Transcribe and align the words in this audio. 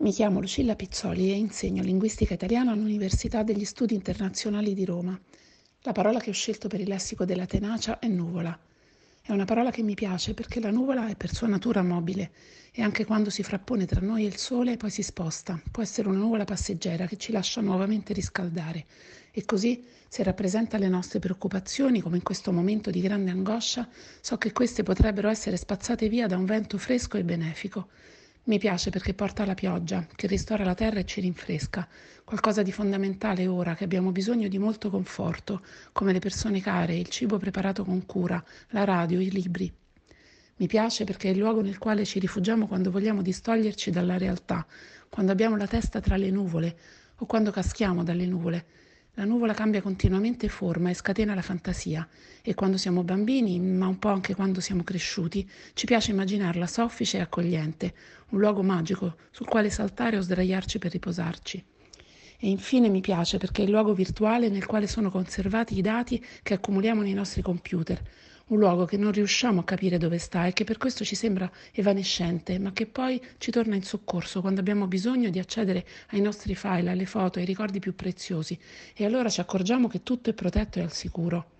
Mi 0.00 0.12
chiamo 0.12 0.40
Lucilla 0.40 0.76
Pizzoli 0.76 1.30
e 1.30 1.36
insegno 1.36 1.82
linguistica 1.82 2.32
italiana 2.32 2.72
all'Università 2.72 3.42
degli 3.42 3.66
Studi 3.66 3.92
Internazionali 3.92 4.72
di 4.72 4.86
Roma. 4.86 5.20
La 5.82 5.92
parola 5.92 6.18
che 6.18 6.30
ho 6.30 6.32
scelto 6.32 6.68
per 6.68 6.80
il 6.80 6.88
lessico 6.88 7.26
della 7.26 7.44
tenacia 7.44 7.98
è 7.98 8.06
nuvola. 8.08 8.58
È 9.20 9.30
una 9.30 9.44
parola 9.44 9.70
che 9.70 9.82
mi 9.82 9.92
piace 9.92 10.32
perché 10.32 10.58
la 10.58 10.70
nuvola 10.70 11.08
è 11.08 11.16
per 11.16 11.34
sua 11.34 11.48
natura 11.48 11.82
mobile 11.82 12.30
e 12.72 12.80
anche 12.80 13.04
quando 13.04 13.28
si 13.28 13.42
frappone 13.42 13.84
tra 13.84 14.00
noi 14.00 14.24
e 14.24 14.28
il 14.28 14.38
sole 14.38 14.78
poi 14.78 14.88
si 14.88 15.02
sposta. 15.02 15.60
Può 15.70 15.82
essere 15.82 16.08
una 16.08 16.16
nuvola 16.16 16.44
passeggera 16.44 17.04
che 17.04 17.18
ci 17.18 17.30
lascia 17.30 17.60
nuovamente 17.60 18.14
riscaldare. 18.14 18.86
E 19.30 19.44
così, 19.44 19.84
se 20.08 20.22
rappresenta 20.22 20.78
le 20.78 20.88
nostre 20.88 21.18
preoccupazioni, 21.18 22.00
come 22.00 22.16
in 22.16 22.22
questo 22.22 22.52
momento 22.52 22.90
di 22.90 23.02
grande 23.02 23.32
angoscia, 23.32 23.86
so 24.22 24.38
che 24.38 24.52
queste 24.52 24.82
potrebbero 24.82 25.28
essere 25.28 25.58
spazzate 25.58 26.08
via 26.08 26.26
da 26.26 26.38
un 26.38 26.46
vento 26.46 26.78
fresco 26.78 27.18
e 27.18 27.22
benefico. 27.22 27.88
Mi 28.44 28.58
piace 28.58 28.88
perché 28.88 29.12
porta 29.12 29.44
la 29.44 29.52
pioggia, 29.54 30.06
che 30.16 30.26
ristora 30.26 30.64
la 30.64 30.74
terra 30.74 30.98
e 30.98 31.04
ci 31.04 31.20
rinfresca, 31.20 31.86
qualcosa 32.24 32.62
di 32.62 32.72
fondamentale 32.72 33.46
ora 33.46 33.74
che 33.74 33.84
abbiamo 33.84 34.12
bisogno 34.12 34.48
di 34.48 34.58
molto 34.58 34.88
conforto, 34.88 35.62
come 35.92 36.12
le 36.14 36.20
persone 36.20 36.60
care, 36.62 36.96
il 36.96 37.08
cibo 37.08 37.36
preparato 37.36 37.84
con 37.84 38.06
cura, 38.06 38.42
la 38.70 38.84
radio, 38.84 39.20
i 39.20 39.30
libri. 39.30 39.70
Mi 40.56 40.66
piace 40.66 41.04
perché 41.04 41.28
è 41.28 41.32
il 41.32 41.38
luogo 41.38 41.60
nel 41.60 41.76
quale 41.76 42.06
ci 42.06 42.18
rifugiamo 42.18 42.66
quando 42.66 42.90
vogliamo 42.90 43.20
distoglierci 43.20 43.90
dalla 43.90 44.16
realtà, 44.16 44.66
quando 45.10 45.32
abbiamo 45.32 45.56
la 45.56 45.66
testa 45.66 46.00
tra 46.00 46.16
le 46.16 46.30
nuvole 46.30 46.76
o 47.16 47.26
quando 47.26 47.50
caschiamo 47.50 48.02
dalle 48.02 48.26
nuvole 48.26 48.66
la 49.14 49.24
nuvola 49.24 49.54
cambia 49.54 49.82
continuamente 49.82 50.48
forma 50.48 50.88
e 50.88 50.94
scatena 50.94 51.34
la 51.34 51.42
fantasia 51.42 52.06
e 52.42 52.54
quando 52.54 52.76
siamo 52.76 53.02
bambini, 53.02 53.58
ma 53.58 53.86
un 53.88 53.98
po' 53.98 54.08
anche 54.08 54.34
quando 54.34 54.60
siamo 54.60 54.84
cresciuti, 54.84 55.48
ci 55.74 55.84
piace 55.84 56.12
immaginarla 56.12 56.66
soffice 56.66 57.18
e 57.18 57.20
accogliente, 57.20 57.94
un 58.30 58.38
luogo 58.38 58.62
magico 58.62 59.16
sul 59.30 59.46
quale 59.48 59.68
saltare 59.68 60.16
o 60.16 60.20
sdraiarci 60.20 60.78
per 60.78 60.92
riposarci. 60.92 61.64
E 62.38 62.48
infine 62.48 62.88
mi 62.88 63.00
piace 63.00 63.36
perché 63.36 63.62
è 63.62 63.64
il 63.64 63.70
luogo 63.72 63.92
virtuale 63.92 64.48
nel 64.48 64.64
quale 64.64 64.86
sono 64.86 65.10
conservati 65.10 65.76
i 65.76 65.82
dati 65.82 66.24
che 66.42 66.54
accumuliamo 66.54 67.02
nei 67.02 67.12
nostri 67.12 67.42
computer, 67.42 68.00
un 68.50 68.58
luogo 68.58 68.84
che 68.84 68.96
non 68.96 69.12
riusciamo 69.12 69.60
a 69.60 69.64
capire 69.64 69.98
dove 69.98 70.18
sta 70.18 70.46
e 70.46 70.52
che 70.52 70.64
per 70.64 70.76
questo 70.76 71.04
ci 71.04 71.14
sembra 71.14 71.50
evanescente, 71.72 72.58
ma 72.58 72.72
che 72.72 72.86
poi 72.86 73.20
ci 73.38 73.50
torna 73.50 73.74
in 73.74 73.82
soccorso 73.82 74.40
quando 74.40 74.60
abbiamo 74.60 74.86
bisogno 74.86 75.30
di 75.30 75.38
accedere 75.38 75.86
ai 76.08 76.20
nostri 76.20 76.54
file, 76.54 76.90
alle 76.90 77.06
foto, 77.06 77.38
ai 77.38 77.44
ricordi 77.44 77.78
più 77.78 77.94
preziosi 77.94 78.58
e 78.94 79.04
allora 79.04 79.28
ci 79.28 79.40
accorgiamo 79.40 79.88
che 79.88 80.02
tutto 80.02 80.30
è 80.30 80.34
protetto 80.34 80.78
e 80.78 80.82
al 80.82 80.92
sicuro. 80.92 81.59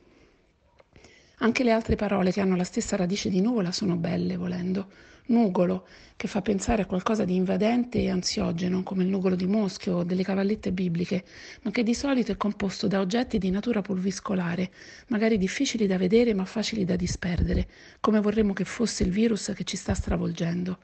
Anche 1.43 1.65
le 1.65 1.71
altre 1.73 1.97
parole 1.97 2.33
che 2.33 2.41
hanno 2.43 2.55
la 2.55 2.65
stessa 2.65 2.97
radice 2.97 3.31
di 3.31 3.41
nuvola 3.41 3.73
sono 3.73 3.97
belle, 3.97 4.37
volendo. 4.37 4.89
Nugolo, 5.27 5.87
che 6.17 6.29
fa 6.29 6.43
pensare 6.43 6.83
a 6.83 6.87
qualcosa 6.87 7.25
di 7.25 7.35
invadente 7.35 7.99
e 7.99 8.11
ansiogeno, 8.11 8.83
come 8.83 9.05
il 9.05 9.09
nugolo 9.09 9.37
di 9.37 9.47
Moschio 9.47 9.97
o 9.97 10.05
delle 10.05 10.23
cavallette 10.23 10.71
bibliche, 10.71 11.25
ma 11.63 11.71
che 11.71 11.83
di 11.83 11.95
solito 11.95 12.31
è 12.33 12.37
composto 12.37 12.89
da 12.89 13.01
oggetti 13.01 13.39
di 13.39 13.49
natura 13.49 13.81
pulviscolare, 13.81 14.71
magari 15.07 15.39
difficili 15.39 15.87
da 15.87 15.97
vedere 15.97 16.35
ma 16.35 16.45
facili 16.45 16.85
da 16.85 16.97
disperdere, 16.97 17.69
come 18.01 18.21
vorremmo 18.21 18.53
che 18.53 18.65
fosse 18.65 19.05
il 19.05 19.11
virus 19.11 19.53
che 19.55 19.65
ci 19.65 19.79
sta 19.79 19.95
stravolgendo. 19.95 20.79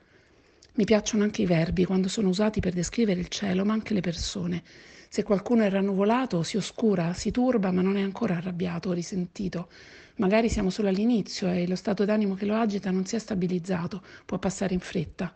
Mi 0.76 0.84
piacciono 0.84 1.22
anche 1.22 1.40
i 1.40 1.46
verbi 1.46 1.86
quando 1.86 2.06
sono 2.06 2.28
usati 2.28 2.60
per 2.60 2.74
descrivere 2.74 3.18
il 3.18 3.28
cielo, 3.28 3.64
ma 3.64 3.72
anche 3.72 3.94
le 3.94 4.02
persone. 4.02 4.62
Se 5.08 5.22
qualcuno 5.22 5.62
è 5.62 5.70
rannuvolato, 5.70 6.42
si 6.42 6.58
oscura, 6.58 7.14
si 7.14 7.30
turba, 7.30 7.72
ma 7.72 7.80
non 7.80 7.96
è 7.96 8.02
ancora 8.02 8.36
arrabbiato 8.36 8.90
o 8.90 8.92
risentito. 8.92 9.70
Magari 10.16 10.50
siamo 10.50 10.68
solo 10.68 10.88
all'inizio 10.88 11.50
e 11.50 11.66
lo 11.66 11.76
stato 11.76 12.04
d'animo 12.04 12.34
che 12.34 12.44
lo 12.44 12.56
agita 12.56 12.90
non 12.90 13.06
si 13.06 13.16
è 13.16 13.18
stabilizzato, 13.18 14.02
può 14.26 14.38
passare 14.38 14.74
in 14.74 14.80
fretta. 14.80 15.34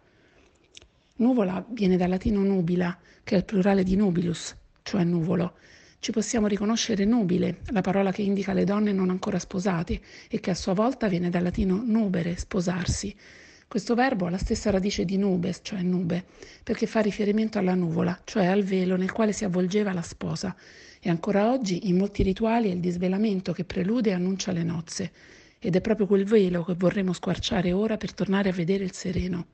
Nuvola 1.17 1.65
viene 1.71 1.97
dal 1.97 2.11
latino 2.11 2.43
nubila, 2.43 2.99
che 3.25 3.37
è 3.37 3.39
il 3.39 3.45
plurale 3.47 3.83
di 3.83 3.97
nubilus, 3.97 4.55
cioè 4.83 5.05
nuvolo. 5.05 5.55
Ci 6.01 6.13
possiamo 6.13 6.49
riconoscere 6.49 7.07
nubile, 7.07 7.61
la 7.69 7.81
parola 7.81 8.13
che 8.13 8.21
indica 8.21 8.53
le 8.53 8.65
donne 8.65 8.93
non 8.93 9.09
ancora 9.09 9.39
sposate 9.39 10.03
e 10.29 10.39
che 10.39 10.51
a 10.51 10.55
sua 10.55 10.75
volta 10.75 11.09
viene 11.09 11.31
dal 11.31 11.45
latino 11.45 11.83
nubere, 11.83 12.37
sposarsi. 12.37 13.17
Questo 13.71 13.95
verbo 13.95 14.27
ha 14.27 14.31
la 14.31 14.37
stessa 14.37 14.69
radice 14.71 15.05
di 15.05 15.17
nubes, 15.17 15.61
cioè 15.63 15.81
nube, 15.81 16.25
perché 16.65 16.87
fa 16.87 16.99
riferimento 16.99 17.57
alla 17.57 17.77
nuvola, 17.77 18.21
cioè 18.25 18.47
al 18.47 18.65
velo 18.65 18.97
nel 18.97 19.13
quale 19.13 19.33
si 19.33 19.45
avvolgeva 19.45 19.93
la 19.93 20.03
sposa. 20.03 20.57
E 20.99 21.09
ancora 21.09 21.53
oggi 21.53 21.89
in 21.89 21.97
molti 21.97 22.25
rituali 22.25 22.69
è 22.69 22.73
il 22.73 22.81
disvelamento 22.81 23.53
che 23.53 23.63
prelude 23.65 24.11
e 24.11 24.15
annuncia 24.15 24.51
le 24.51 24.65
nozze. 24.65 25.13
Ed 25.61 25.77
è 25.77 25.81
proprio 25.81 26.09
quel 26.09 26.25
velo 26.25 26.65
che 26.65 26.75
vorremmo 26.75 27.13
squarciare 27.13 27.71
ora 27.71 27.97
per 27.97 28.13
tornare 28.13 28.49
a 28.49 28.53
vedere 28.53 28.83
il 28.83 28.93
sereno. 28.93 29.47